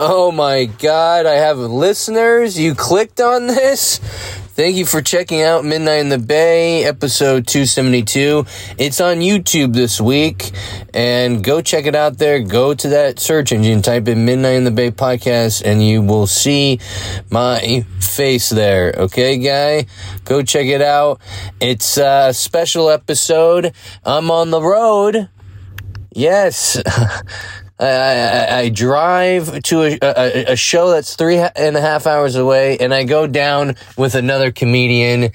Oh 0.00 0.30
my 0.30 0.66
God, 0.66 1.26
I 1.26 1.34
have 1.34 1.58
listeners. 1.58 2.56
You 2.56 2.76
clicked 2.76 3.20
on 3.20 3.48
this? 3.48 3.98
Thank 3.98 4.76
you 4.76 4.86
for 4.86 5.02
checking 5.02 5.42
out 5.42 5.64
Midnight 5.64 5.98
in 5.98 6.08
the 6.08 6.20
Bay, 6.20 6.84
episode 6.84 7.48
272. 7.48 8.44
It's 8.78 9.00
on 9.00 9.16
YouTube 9.16 9.72
this 9.72 10.00
week, 10.00 10.52
and 10.94 11.42
go 11.42 11.60
check 11.60 11.86
it 11.86 11.96
out 11.96 12.16
there. 12.18 12.38
Go 12.38 12.74
to 12.74 12.88
that 12.90 13.18
search 13.18 13.50
engine, 13.50 13.82
type 13.82 14.06
in 14.06 14.24
Midnight 14.24 14.54
in 14.54 14.62
the 14.62 14.70
Bay 14.70 14.92
podcast, 14.92 15.62
and 15.64 15.84
you 15.84 16.00
will 16.00 16.28
see 16.28 16.78
my 17.28 17.84
face 17.98 18.50
there. 18.50 18.94
Okay, 18.98 19.38
guy? 19.38 19.86
Go 20.24 20.42
check 20.44 20.66
it 20.66 20.80
out. 20.80 21.20
It's 21.60 21.96
a 21.96 22.32
special 22.32 22.88
episode. 22.88 23.72
I'm 24.04 24.30
on 24.30 24.52
the 24.52 24.62
road. 24.62 25.28
Yes. 26.12 26.80
I, 27.80 27.86
I, 27.86 28.58
I 28.58 28.68
drive 28.70 29.62
to 29.64 29.82
a, 29.82 29.98
a, 30.02 30.52
a, 30.52 30.56
show 30.56 30.90
that's 30.90 31.14
three 31.14 31.36
and 31.36 31.76
a 31.76 31.80
half 31.80 32.06
hours 32.06 32.34
away, 32.34 32.76
and 32.78 32.92
I 32.92 33.04
go 33.04 33.26
down 33.26 33.76
with 33.96 34.14
another 34.14 34.50
comedian. 34.50 35.30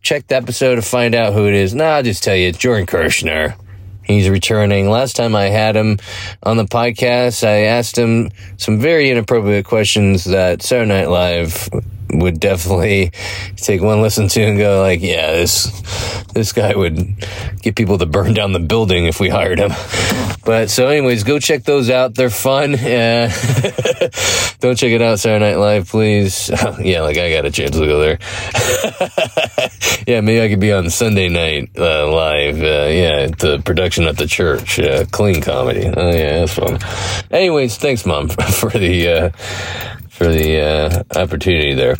Check 0.00 0.26
the 0.28 0.36
episode 0.36 0.76
to 0.76 0.82
find 0.82 1.14
out 1.14 1.34
who 1.34 1.46
it 1.46 1.54
is. 1.54 1.74
Nah, 1.74 1.96
I'll 1.96 2.02
just 2.02 2.22
tell 2.22 2.36
you, 2.36 2.48
it's 2.48 2.58
Jordan 2.58 2.86
Kirschner. 2.86 3.56
He's 4.04 4.28
returning. 4.28 4.88
Last 4.88 5.16
time 5.16 5.34
I 5.34 5.46
had 5.46 5.74
him 5.74 5.98
on 6.42 6.56
the 6.56 6.64
podcast, 6.64 7.46
I 7.46 7.64
asked 7.64 7.98
him 7.98 8.30
some 8.56 8.78
very 8.78 9.10
inappropriate 9.10 9.66
questions 9.66 10.24
that 10.24 10.62
Saturday 10.62 10.88
Night 10.88 11.08
Live 11.08 11.68
would 12.10 12.40
definitely 12.40 13.12
take 13.56 13.82
one 13.82 14.02
listen 14.02 14.28
to 14.28 14.42
and 14.42 14.58
go 14.58 14.80
like, 14.80 15.02
yeah, 15.02 15.32
this 15.32 15.70
this 16.32 16.52
guy 16.52 16.74
would 16.74 17.16
get 17.62 17.76
people 17.76 17.98
to 17.98 18.06
burn 18.06 18.34
down 18.34 18.52
the 18.52 18.60
building 18.60 19.06
if 19.06 19.20
we 19.20 19.28
hired 19.28 19.58
him. 19.58 19.72
But 20.44 20.70
so, 20.70 20.86
anyways, 20.86 21.24
go 21.24 21.38
check 21.38 21.64
those 21.64 21.90
out. 21.90 22.14
They're 22.14 22.30
fun. 22.30 22.76
Yeah. 22.86 23.26
Don't 24.60 24.76
check 24.76 24.92
it 24.92 25.02
out 25.02 25.18
Saturday 25.18 25.44
Night 25.44 25.56
Live, 25.58 25.88
please. 25.88 26.48
yeah, 26.80 27.02
like 27.02 27.18
I 27.18 27.30
got 27.30 27.44
a 27.44 27.50
chance 27.50 27.72
to 27.72 27.84
go 27.84 28.00
there. 28.00 28.18
yeah, 30.06 30.20
maybe 30.20 30.40
I 30.40 30.48
could 30.48 30.60
be 30.60 30.72
on 30.72 30.88
Sunday 30.88 31.28
night 31.28 31.70
uh, 31.76 32.10
live. 32.10 32.62
Uh, 32.62 32.88
yeah, 32.90 33.26
the 33.26 33.60
production 33.64 34.04
at 34.04 34.16
the 34.18 34.26
church, 34.26 34.78
uh, 34.78 35.04
clean 35.10 35.42
comedy. 35.42 35.86
Oh 35.86 36.10
yeah, 36.10 36.44
that's 36.44 36.54
fun. 36.54 36.78
Anyways, 37.30 37.76
thanks, 37.76 38.06
mom, 38.06 38.28
for 38.28 38.70
the 38.70 39.08
uh, 39.08 39.30
for 40.16 40.28
the 40.28 40.60
uh, 40.60 41.02
opportunity 41.18 41.74
there. 41.74 41.96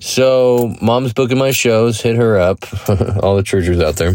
So, 0.00 0.74
mom's 0.80 1.12
booking 1.12 1.38
my 1.38 1.50
shows. 1.50 2.00
Hit 2.00 2.16
her 2.16 2.38
up. 2.38 2.64
All 3.22 3.36
the 3.36 3.42
churches 3.44 3.80
out 3.80 3.96
there. 3.96 4.14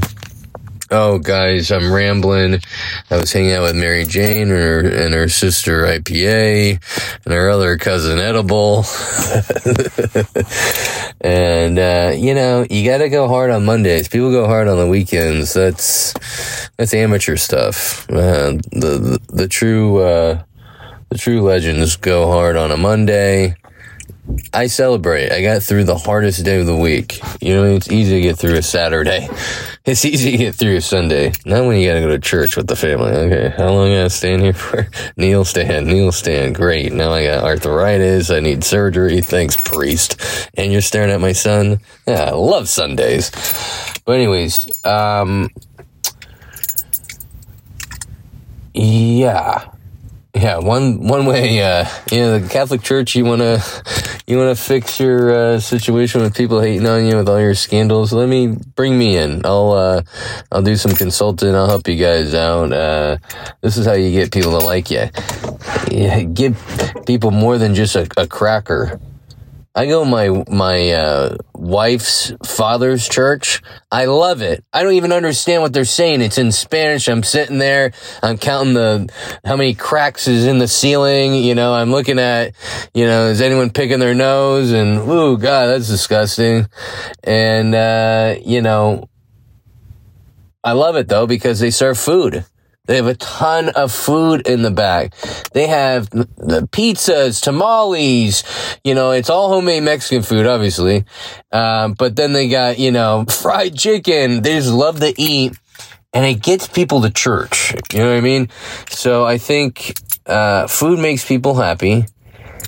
Oh, 0.92 1.18
guys, 1.18 1.72
I'm 1.72 1.92
rambling. 1.92 2.60
I 3.10 3.18
was 3.18 3.34
hanging 3.34 3.54
out 3.54 3.64
with 3.64 3.76
Mary 3.76 4.06
Jane 4.06 4.44
and 4.44 4.52
her, 4.52 4.80
and 4.82 5.16
her 5.16 5.28
sister 5.28 5.82
IPA 5.82 6.80
and 7.26 7.34
her 7.34 7.50
other 7.50 7.78
cousin 7.78 8.20
Edible. 8.20 8.86
and, 11.22 11.80
uh, 11.80 12.14
you 12.16 12.36
know, 12.36 12.68
you 12.70 12.88
gotta 12.88 13.10
go 13.10 13.28
hard 13.28 13.50
on 13.50 13.66
Mondays. 13.66 14.08
People 14.08 14.30
go 14.30 14.46
hard 14.46 14.68
on 14.68 14.78
the 14.78 14.88
weekends. 14.88 15.54
That's, 15.54 16.14
that's 16.78 16.94
amateur 16.94 17.36
stuff. 17.36 18.08
Uh, 18.10 18.52
the, 18.72 19.20
the, 19.30 19.36
the 19.36 19.48
true, 19.48 20.04
uh, 20.04 20.44
the 21.10 21.18
true 21.18 21.42
legends 21.42 21.96
go 21.96 22.28
hard 22.28 22.56
on 22.56 22.72
a 22.72 22.78
Monday. 22.78 23.56
I 24.54 24.68
celebrate. 24.68 25.32
I 25.32 25.42
got 25.42 25.62
through 25.62 25.84
the 25.84 25.98
hardest 25.98 26.44
day 26.44 26.60
of 26.60 26.66
the 26.66 26.76
week. 26.76 27.20
You 27.42 27.54
know, 27.54 27.64
it's 27.76 27.92
easy 27.92 28.16
to 28.16 28.22
get 28.22 28.38
through 28.38 28.56
a 28.56 28.62
Saturday. 28.62 29.30
It's 29.86 30.04
easy 30.04 30.32
to 30.32 30.38
get 30.38 30.56
through 30.56 30.78
a 30.78 30.82
Sunday. 30.82 31.32
Not 31.46 31.66
when 31.66 31.80
you 31.80 31.88
gotta 31.88 32.00
go 32.00 32.08
to 32.08 32.18
church 32.18 32.58
with 32.58 32.66
the 32.66 32.76
family. 32.76 33.12
Okay, 33.12 33.56
how 33.56 33.70
long 33.70 33.92
I 33.92 33.98
gotta 33.98 34.10
stand 34.10 34.42
here 34.42 34.52
for? 34.52 34.88
Kneel 35.16 35.46
stand, 35.46 35.86
kneel 35.86 36.12
stand. 36.12 36.56
Great. 36.56 36.92
Now 36.92 37.12
I 37.12 37.24
got 37.24 37.44
arthritis. 37.44 38.32
I 38.32 38.40
need 38.40 38.64
surgery. 38.64 39.22
Thanks, 39.22 39.56
priest. 39.56 40.20
And 40.56 40.72
you're 40.72 40.82
staring 40.82 41.12
at 41.12 41.22
my 41.22 41.34
son. 41.34 41.82
Yeah, 42.08 42.24
I 42.24 42.32
love 42.32 42.68
Sundays. 42.68 43.30
But 44.06 44.14
anyways, 44.14 44.84
um, 44.88 45.52
yeah. 48.74 49.70
Yeah, 50.36 50.58
one 50.58 51.08
one 51.08 51.26
way, 51.26 51.62
uh, 51.64 51.88
you 52.12 52.20
know, 52.20 52.40
the 52.40 52.50
Catholic 52.50 52.82
Church, 52.82 53.16
you 53.16 53.24
wanna 53.24 53.60
you 54.28 54.38
wanna 54.38 54.56
fix 54.56 55.00
your 55.00 55.34
uh, 55.34 55.60
situation 55.62 56.22
with 56.22 56.36
people 56.36 56.60
hating 56.60 56.86
on 56.86 57.06
you 57.06 57.16
with 57.16 57.30
all 57.30 57.40
your 57.40 57.56
scandals. 57.56 58.12
Let 58.12 58.28
me 58.28 58.48
bring 58.48 58.98
me 58.98 59.16
in. 59.16 59.46
I'll 59.46 59.72
uh, 59.72 60.02
I'll 60.52 60.62
do 60.62 60.76
some 60.76 60.92
consulting. 60.92 61.56
I'll 61.56 61.68
help 61.68 61.88
you 61.88 61.96
guys 61.96 62.34
out. 62.34 62.74
Uh, 62.74 63.18
this 63.62 63.78
is 63.78 63.86
how 63.86 63.94
you 63.94 64.12
get 64.12 64.34
people 64.34 64.60
to 64.60 64.66
like 64.66 64.92
you. 64.92 65.08
Yeah, 65.90 66.24
give 66.24 66.62
people 67.08 67.32
more 67.32 67.58
than 67.58 67.74
just 67.74 67.96
a, 67.96 68.06
a 68.18 68.28
cracker. 68.28 69.00
I 69.78 69.88
go 69.88 70.06
my 70.06 70.30
my 70.48 70.92
uh, 70.92 71.36
wife's 71.54 72.32
father's 72.46 73.10
church. 73.10 73.62
I 73.92 74.06
love 74.06 74.42
it. 74.42 74.64
I 74.72 74.84
don't 74.84 74.94
even 74.94 75.12
understand 75.12 75.64
what 75.64 75.74
they're 75.74 75.84
saying. 75.84 76.22
It's 76.22 76.38
in 76.38 76.54
Spanish. 76.54 77.10
I'm 77.10 77.24
sitting 77.24 77.58
there. 77.58 77.92
I'm 78.24 78.38
counting 78.38 78.74
the 78.74 79.10
how 79.44 79.58
many 79.58 79.74
cracks 79.74 80.30
is 80.30 80.48
in 80.48 80.60
the 80.60 80.70
ceiling. 80.70 81.36
You 81.36 81.56
know, 81.56 81.74
I'm 81.74 81.92
looking 81.92 82.20
at 82.20 82.56
you 82.94 83.06
know 83.06 83.28
is 83.28 83.42
anyone 83.42 83.70
picking 83.70 84.00
their 84.00 84.16
nose 84.16 84.72
and 84.72 84.98
ooh 85.10 85.38
god 85.38 85.68
that's 85.68 85.90
disgusting. 85.90 86.68
And 87.22 87.76
uh, 87.76 88.36
you 88.46 88.62
know, 88.62 89.10
I 90.64 90.72
love 90.72 90.96
it 90.96 91.10
though 91.10 91.28
because 91.28 91.60
they 91.60 91.70
serve 91.70 91.98
food. 91.98 92.46
They 92.86 92.98
have 92.98 93.08
a 93.08 93.16
ton 93.16 93.70
of 93.70 93.92
food 93.92 94.48
in 94.48 94.62
the 94.62 94.72
back. 94.72 95.16
They 95.54 95.68
have 95.68 96.10
the 96.10 96.68
pizzas, 96.72 97.42
tamales, 97.42 98.44
you 98.84 98.94
know, 98.94 99.12
it's 99.12 99.30
all 99.30 99.50
homemade 99.50 99.84
Mexican 99.84 100.24
food, 100.24 100.46
obviously. 100.46 101.06
Um, 101.52 101.94
but 101.94 102.16
then 102.16 102.34
they 102.34 102.48
got, 102.50 102.80
you 102.80 102.92
know, 102.92 103.26
fried 103.30 103.78
chicken. 103.78 104.42
They 104.42 104.56
just 104.56 104.72
love 104.72 105.00
to 105.00 105.14
eat 105.20 105.58
and 106.14 106.26
it 106.26 106.42
gets 106.42 106.68
people 106.68 107.02
to 107.02 107.10
church. 107.10 107.74
You 107.92 108.00
know 108.00 108.10
what 108.10 108.18
I 108.18 108.22
mean? 108.22 108.50
So 108.90 109.26
I 109.26 109.38
think, 109.38 109.94
uh, 110.26 110.68
food 110.68 111.00
makes 111.00 111.26
people 111.26 111.56
happy. 111.56 112.06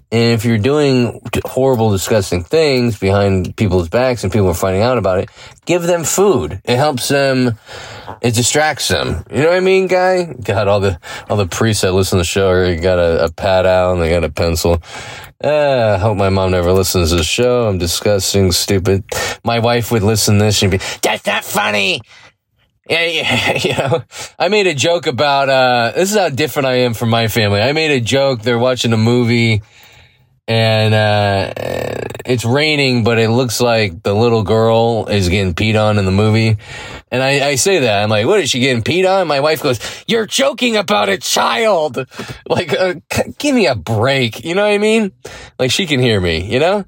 And 0.10 0.34
if 0.34 0.46
you're 0.46 0.58
doing 0.58 1.22
horrible, 1.44 1.92
disgusting 1.92 2.44
things 2.44 2.98
behind 2.98 3.58
people's 3.58 3.90
backs 3.90 4.24
and 4.24 4.32
people 4.32 4.48
are 4.48 4.54
finding 4.54 4.82
out 4.82 4.98
about 4.98 5.20
it, 5.20 5.30
give 5.66 5.84
them 5.84 6.06
food. 6.06 6.62
It 6.64 6.78
helps 6.78 7.10
them. 7.10 7.58
It 8.22 8.34
distracts 8.34 8.88
them. 8.88 9.26
You 9.30 9.42
know 9.42 9.50
what 9.50 9.58
I 9.58 9.60
mean, 9.60 9.88
guy? 9.88 10.32
Got 10.32 10.70
all 10.70 10.80
the 10.80 10.98
all 11.30 11.36
the 11.36 11.46
priests 11.46 11.82
that 11.82 11.92
listen 11.92 12.18
to 12.18 12.22
the 12.22 12.26
show 12.26 12.80
got 12.80 13.00
a, 13.00 13.26
a 13.26 13.32
pad 13.32 13.66
out 13.66 13.94
and 13.94 14.02
they 14.02 14.10
got 14.10 14.24
a 14.24 14.30
pencil. 14.30 14.82
Uh, 15.44 15.96
I 15.98 16.00
hope 16.00 16.18
my 16.18 16.30
mom 16.30 16.52
never 16.52 16.72
listens 16.72 17.12
to 17.12 17.18
the 17.18 17.24
show. 17.24 17.68
I'm 17.68 17.78
disgusting, 17.78 18.52
stupid. 18.52 19.04
My 19.44 19.60
wife 19.60 19.92
would 19.92 20.04
listen 20.04 20.40
to 20.40 20.46
this 20.46 20.62
and 20.64 20.72
be, 20.72 20.80
that's 21.02 21.26
not 21.28 21.44
funny. 21.44 22.02
Yeah, 22.90 23.58
you 23.58 23.74
know, 23.78 24.04
I 24.40 24.48
made 24.48 24.68
a 24.68 24.74
joke 24.74 25.08
about, 25.08 25.50
uh, 25.50 25.92
this 25.96 26.12
is 26.12 26.18
how 26.18 26.30
different 26.30 26.68
I 26.68 26.80
am 26.80 26.94
from 26.94 27.10
my 27.10 27.28
family. 27.28 27.60
I 27.60 27.74
made 27.74 27.92
a 27.92 28.02
joke. 28.02 28.42
They're 28.42 28.60
watching 28.60 28.94
a 28.94 28.98
movie 28.98 29.62
and 30.48 30.94
uh, 30.94 31.54
it's 32.26 32.46
raining, 32.46 33.04
but 33.04 33.20
it 33.20 33.30
looks 33.30 33.60
like 33.60 34.02
the 34.04 34.14
little 34.14 34.44
girl 34.44 35.08
is 35.08 35.28
getting 35.28 35.54
peed 35.54 35.82
on 35.82 35.98
in 35.98 36.06
the 36.06 36.12
movie. 36.12 36.58
And 37.12 37.22
I, 37.22 37.50
I 37.50 37.56
say 37.56 37.80
that 37.80 38.04
I'm 38.04 38.10
like, 38.10 38.26
what 38.26 38.40
is 38.40 38.50
she 38.50 38.60
getting 38.62 38.82
peed 38.82 39.10
on? 39.10 39.28
My 39.28 39.42
wife 39.42 39.62
goes, 39.62 39.80
"You're 40.08 40.26
joking 40.26 40.76
about 40.78 41.10
a 41.10 41.18
child." 41.18 42.06
Like, 42.50 42.74
uh, 42.74 42.96
give 43.38 43.54
me 43.54 43.68
a 43.68 43.76
break. 43.76 44.46
You 44.46 44.56
know 44.56 44.62
what 44.64 44.72
I 44.72 44.78
mean? 44.78 45.12
Like 45.60 45.72
she 45.72 45.86
can 45.88 46.00
hear 46.00 46.20
me. 46.20 46.46
You 46.46 46.60
know. 46.60 46.86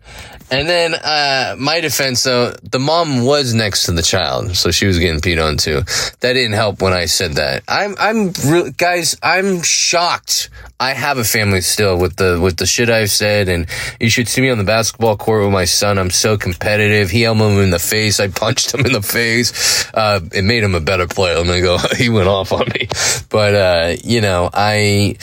And 0.51 0.67
then 0.67 0.95
uh, 0.95 1.55
my 1.59 1.79
defense, 1.79 2.23
though, 2.23 2.53
the 2.63 2.79
mom 2.79 3.23
was 3.23 3.53
next 3.53 3.85
to 3.85 3.91
the 3.91 4.01
child, 4.01 4.55
so 4.55 4.71
she 4.71 4.87
was 4.87 4.97
getting 4.97 5.21
peed 5.21 5.43
on 5.43 5.57
too. 5.57 5.81
That 6.21 6.33
didn't 6.33 6.53
help 6.53 6.81
when 6.81 6.91
I 6.91 7.05
said 7.05 7.33
that. 7.33 7.63
I'm, 7.67 7.95
I'm, 7.99 8.33
re- 8.45 8.71
guys, 8.71 9.15
I'm 9.21 9.61
shocked. 9.61 10.49
I 10.79 10.93
have 10.93 11.17
a 11.17 11.23
family 11.25 11.59
still 11.59 11.99
with 11.99 12.15
the 12.15 12.39
with 12.41 12.55
the 12.55 12.65
shit 12.65 12.89
I've 12.89 13.11
said, 13.11 13.49
and 13.49 13.67
you 13.99 14.09
should 14.09 14.29
see 14.29 14.39
me 14.39 14.49
on 14.49 14.57
the 14.57 14.63
basketball 14.63 15.17
court 15.17 15.43
with 15.43 15.51
my 15.51 15.65
son. 15.65 15.99
I'm 15.99 16.09
so 16.09 16.37
competitive. 16.37 17.09
He 17.09 17.25
elbowed 17.25 17.57
me 17.57 17.63
in 17.63 17.69
the 17.69 17.79
face. 17.79 18.21
I 18.21 18.29
punched 18.29 18.73
him 18.73 18.85
in 18.85 18.93
the 18.93 19.01
face. 19.01 19.85
Uh, 19.93 20.21
it 20.31 20.45
made 20.45 20.63
him 20.63 20.75
a 20.75 20.79
better 20.79 21.05
player. 21.05 21.37
I'm 21.37 21.47
gonna 21.47 21.61
go. 21.61 21.77
he 21.97 22.07
went 22.07 22.29
off 22.29 22.53
on 22.53 22.65
me, 22.73 22.87
but 23.27 23.55
uh, 23.55 23.95
you 24.05 24.21
know, 24.21 24.49
I 24.53 25.17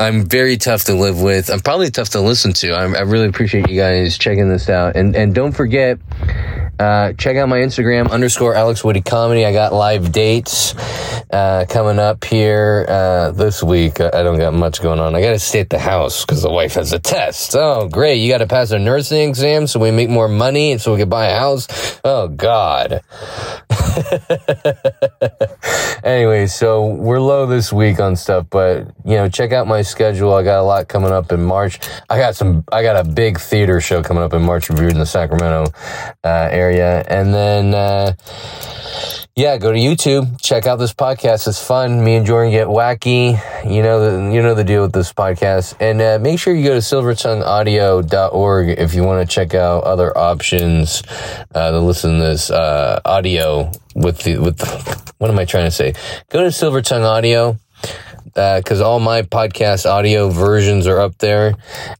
I'm 0.00 0.24
very 0.24 0.56
tough 0.56 0.84
to 0.84 0.94
live 0.94 1.20
with. 1.20 1.50
I'm 1.50 1.60
probably 1.60 1.90
tough 1.90 2.08
to 2.10 2.22
listen 2.22 2.54
to. 2.54 2.70
I, 2.70 2.84
I 2.84 3.02
really 3.02 3.28
appreciate 3.28 3.68
you 3.68 3.76
guys 3.78 4.16
checking 4.16 4.48
this 4.48 4.70
out. 4.70 4.96
And 4.96 5.14
and 5.14 5.34
don't 5.34 5.52
forget, 5.52 5.98
uh, 6.78 7.12
check 7.12 7.36
out 7.36 7.50
my 7.50 7.58
Instagram 7.58 8.10
underscore 8.10 8.54
Alex 8.54 8.82
Woody 8.82 9.02
Comedy. 9.02 9.44
I 9.44 9.52
got 9.52 9.74
live 9.74 10.10
dates 10.10 10.74
uh, 11.32 11.64
coming 11.68 11.98
up 11.98 12.24
here 12.24 12.84
uh, 12.88 13.30
this 13.30 13.62
week. 13.62 14.00
I 14.00 14.22
don't 14.22 14.38
got 14.38 14.54
much 14.54 14.82
going 14.82 14.98
on. 14.98 15.14
I 15.14 15.20
got 15.20 15.30
to 15.30 15.38
stay 15.38 15.60
at 15.60 15.70
the 15.70 15.78
house 15.78 16.24
because 16.24 16.42
the 16.42 16.50
wife 16.50 16.74
has 16.74 16.92
a 16.92 16.98
test. 16.98 17.54
Oh, 17.54 17.88
great. 17.88 18.16
You 18.16 18.30
got 18.30 18.38
to 18.38 18.46
pass 18.46 18.70
a 18.70 18.78
nursing 18.78 19.28
exam 19.28 19.66
so 19.66 19.80
we 19.80 19.90
make 19.90 20.08
more 20.08 20.28
money 20.28 20.72
and 20.72 20.80
so 20.80 20.92
we 20.92 20.98
can 20.98 21.08
buy 21.08 21.26
a 21.26 21.38
house. 21.38 22.00
Oh, 22.04 22.28
God. 22.28 23.02
anyway, 26.04 26.46
so 26.46 26.86
we're 26.86 27.20
low 27.20 27.46
this 27.46 27.72
week 27.72 28.00
on 28.00 28.16
stuff, 28.16 28.46
but 28.50 28.86
you 29.04 29.14
know, 29.14 29.28
check 29.28 29.52
out 29.52 29.66
my 29.66 29.82
schedule. 29.82 30.34
I 30.34 30.42
got 30.42 30.60
a 30.60 30.62
lot 30.62 30.88
coming 30.88 31.12
up 31.12 31.32
in 31.32 31.42
March. 31.42 31.78
I 32.08 32.18
got 32.18 32.36
some. 32.36 32.64
I 32.70 32.82
got 32.82 32.96
a 32.96 33.08
big 33.08 33.38
theater 33.38 33.80
show 33.80 34.02
coming 34.02 34.22
up 34.22 34.32
in 34.32 34.42
March. 34.42 34.70
Reviewed 34.70 34.92
in 34.92 34.98
the 34.98 35.06
Sacramento 35.06 35.72
uh, 36.24 36.48
area, 36.50 37.04
and 37.08 37.34
then. 37.34 37.74
Yeah, 39.36 39.56
go 39.58 39.72
to 39.72 39.78
YouTube. 39.78 40.42
Check 40.42 40.66
out 40.66 40.76
this 40.76 40.92
podcast. 40.92 41.46
It's 41.46 41.64
fun. 41.64 42.04
Me 42.04 42.16
and 42.16 42.26
Jordan 42.26 42.50
get 42.50 42.66
wacky. 42.66 43.40
You 43.64 43.82
know 43.82 44.00
the 44.00 44.34
you 44.34 44.42
know 44.42 44.54
the 44.54 44.64
deal 44.64 44.82
with 44.82 44.92
this 44.92 45.12
podcast. 45.12 45.76
And 45.80 46.02
uh, 46.02 46.18
make 46.20 46.38
sure 46.38 46.52
you 46.54 46.64
go 46.64 46.74
to 46.74 46.80
silvertongueaudio.org 46.80 48.68
if 48.70 48.94
you 48.94 49.04
want 49.04 49.26
to 49.26 49.34
check 49.34 49.54
out 49.54 49.84
other 49.84 50.16
options 50.18 51.02
uh, 51.54 51.70
to 51.70 51.78
listen 51.78 52.18
to 52.18 52.24
this 52.26 52.50
uh, 52.50 53.00
audio 53.04 53.70
with 53.94 54.18
the 54.24 54.38
with. 54.38 54.60
What 55.18 55.30
am 55.30 55.38
I 55.38 55.44
trying 55.44 55.66
to 55.66 55.70
say? 55.70 55.94
Go 56.30 56.42
to 56.42 56.50
Silver 56.50 56.82
Tongue 56.82 57.04
Audio 57.04 57.58
because 58.24 58.80
uh, 58.80 58.88
all 58.88 59.00
my 59.00 59.22
podcast 59.22 59.88
audio 59.90 60.28
versions 60.28 60.86
are 60.86 61.00
up 61.00 61.16
there, 61.18 61.54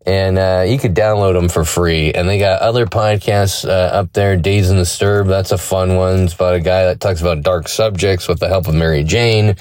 and 0.05 0.39
uh, 0.39 0.65
you 0.67 0.79
could 0.79 0.95
download 0.95 1.33
them 1.35 1.49
for 1.49 1.65
free. 1.65 2.13
And 2.13 2.29
they 2.29 2.39
got 2.39 2.61
other 2.61 2.87
podcasts 2.87 3.67
uh, 3.67 3.71
up 3.71 4.13
there. 4.13 4.37
Days 4.37 4.69
in 4.71 4.77
the 4.77 4.85
Disturbed, 4.91 5.31
that's 5.31 5.53
a 5.53 5.57
fun 5.57 5.95
one. 5.95 6.25
It's 6.25 6.35
about 6.35 6.57
a 6.57 6.61
guy 6.61 6.85
that 6.87 6.99
talks 6.99 7.21
about 7.21 7.43
dark 7.43 7.69
subjects 7.69 8.27
with 8.27 8.41
the 8.41 8.49
help 8.49 8.67
of 8.67 8.75
Mary 8.75 9.05
Jane. 9.05 9.55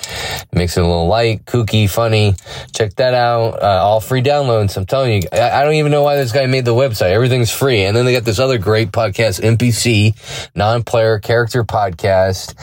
Makes 0.51 0.75
it 0.75 0.81
a 0.81 0.87
little 0.87 1.07
light, 1.07 1.45
kooky, 1.45 1.87
funny. 1.87 2.33
Check 2.75 2.95
that 2.95 3.13
out. 3.13 3.61
Uh, 3.61 3.79
all 3.83 4.01
free 4.01 4.23
downloads. 4.23 4.75
I'm 4.75 4.87
telling 4.87 5.21
you, 5.21 5.29
I, 5.31 5.61
I, 5.61 5.63
don't 5.63 5.75
even 5.75 5.91
know 5.91 6.01
why 6.01 6.15
this 6.15 6.31
guy 6.31 6.47
made 6.47 6.65
the 6.65 6.73
website. 6.73 7.11
Everything's 7.11 7.51
free. 7.51 7.83
And 7.83 7.95
then 7.95 8.05
they 8.05 8.11
got 8.11 8.23
this 8.23 8.39
other 8.39 8.57
great 8.57 8.91
podcast, 8.91 9.39
NPC, 9.39 10.15
non-player 10.55 11.19
character 11.19 11.63
podcast. 11.63 12.55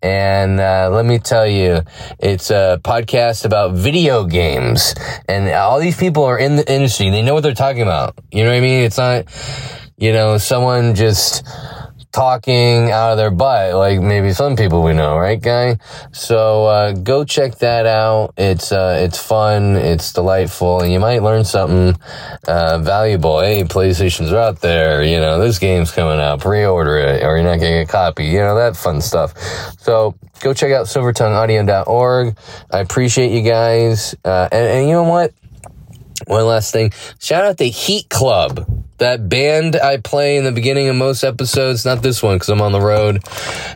And 0.00 0.60
uh, 0.60 0.90
let 0.92 1.04
me 1.04 1.18
tell 1.18 1.46
you, 1.46 1.82
it's 2.20 2.50
a 2.50 2.80
podcast 2.84 3.41
about 3.44 3.74
video 3.74 4.24
games. 4.24 4.94
And 5.28 5.48
all 5.50 5.80
these 5.80 5.96
people 5.96 6.24
are 6.24 6.38
in 6.38 6.56
the 6.56 6.72
industry. 6.72 7.10
They 7.10 7.22
know 7.22 7.34
what 7.34 7.42
they're 7.42 7.54
talking 7.54 7.82
about. 7.82 8.18
You 8.30 8.44
know 8.44 8.50
what 8.50 8.56
I 8.56 8.60
mean? 8.60 8.84
It's 8.84 8.98
not, 8.98 9.26
you 9.96 10.12
know, 10.12 10.38
someone 10.38 10.94
just 10.94 11.44
talking 12.12 12.90
out 12.90 13.12
of 13.12 13.16
their 13.16 13.30
butt, 13.30 13.74
like 13.74 14.00
maybe 14.00 14.32
some 14.32 14.54
people 14.54 14.82
we 14.82 14.92
know, 14.92 15.16
right, 15.16 15.40
guy? 15.40 15.78
So 16.12 16.66
uh, 16.66 16.92
go 16.92 17.24
check 17.24 17.56
that 17.58 17.86
out. 17.86 18.34
It's 18.36 18.70
uh, 18.70 18.98
it's 19.02 19.18
fun, 19.18 19.76
it's 19.76 20.12
delightful, 20.12 20.82
and 20.82 20.92
you 20.92 21.00
might 21.00 21.22
learn 21.22 21.44
something 21.44 22.00
uh, 22.46 22.78
valuable. 22.78 23.40
Hey, 23.40 23.64
PlayStations 23.64 24.30
are 24.30 24.38
out 24.38 24.60
there. 24.60 25.02
You 25.02 25.16
know, 25.16 25.40
this 25.40 25.58
game's 25.58 25.90
coming 25.90 26.20
out. 26.20 26.40
Pre-order 26.40 26.98
it, 26.98 27.24
or 27.24 27.36
you're 27.36 27.46
not 27.46 27.58
getting 27.58 27.78
a 27.78 27.86
copy. 27.86 28.26
You 28.26 28.40
know 28.40 28.56
that 28.56 28.76
fun 28.76 29.00
stuff. 29.00 29.34
So 29.78 30.14
go 30.42 30.52
check 30.52 30.72
out 30.72 30.86
silvertongueaudio.org. 30.86 32.36
I 32.70 32.78
appreciate 32.80 33.30
you 33.32 33.42
guys, 33.42 34.14
uh, 34.24 34.48
and, 34.52 34.66
and 34.66 34.88
you 34.88 34.94
know 34.94 35.04
what? 35.04 35.32
One 36.26 36.44
last 36.44 36.72
thing. 36.72 36.92
Shout 37.18 37.44
out 37.44 37.58
to 37.58 37.64
Heat 37.64 38.08
Club 38.10 38.81
that 39.02 39.28
band 39.28 39.76
I 39.76 39.96
play 39.96 40.36
in 40.36 40.44
the 40.44 40.52
beginning 40.52 40.88
of 40.88 40.94
most 40.94 41.24
episodes, 41.24 41.84
not 41.84 42.02
this 42.02 42.22
one 42.22 42.36
because 42.36 42.48
I'm 42.48 42.62
on 42.62 42.70
the 42.70 42.80
road 42.80 43.22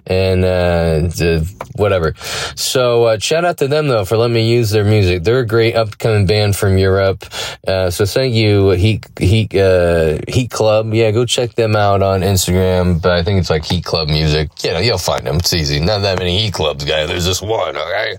and 0.06 0.44
uh, 0.44 1.40
whatever. 1.74 2.14
So 2.54 3.04
uh, 3.04 3.18
shout 3.18 3.44
out 3.44 3.58
to 3.58 3.68
them 3.68 3.88
though 3.88 4.04
for 4.04 4.16
letting 4.16 4.34
me 4.34 4.48
use 4.48 4.70
their 4.70 4.84
music. 4.84 5.24
They're 5.24 5.40
a 5.40 5.46
great 5.46 5.74
upcoming 5.74 6.26
band 6.26 6.54
from 6.54 6.78
Europe. 6.78 7.24
Uh, 7.66 7.90
so 7.90 8.06
thank 8.06 8.34
you, 8.34 8.70
Heat 8.70 9.04
Heat 9.18 9.52
uh, 9.54 10.18
Heat 10.28 10.50
Club. 10.50 10.94
Yeah, 10.94 11.10
go 11.10 11.26
check 11.26 11.54
them 11.54 11.74
out 11.74 12.02
on 12.02 12.20
Instagram. 12.20 13.02
But 13.02 13.12
I 13.12 13.24
think 13.24 13.40
it's 13.40 13.50
like 13.50 13.64
Heat 13.64 13.84
Club 13.84 14.08
Music. 14.08 14.50
You 14.62 14.72
know, 14.72 14.78
you'll 14.78 14.98
find 14.98 15.26
them. 15.26 15.36
It's 15.36 15.52
easy. 15.52 15.80
Not 15.80 16.02
that 16.02 16.18
many 16.18 16.38
Heat 16.38 16.54
Clubs, 16.54 16.84
guy. 16.84 17.06
There's 17.06 17.26
just 17.26 17.42
one. 17.42 17.76
Okay. 17.76 18.16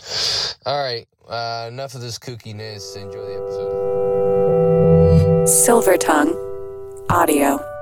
All 0.66 0.84
right. 0.84 1.08
Uh, 1.28 1.68
enough 1.70 1.96
of 1.96 2.02
this 2.02 2.20
kookiness. 2.20 2.96
Enjoy 2.96 3.26
the 3.26 3.34
episode. 3.34 5.48
Silver 5.48 5.98
Tongue 5.98 6.47
Audio. 7.10 7.77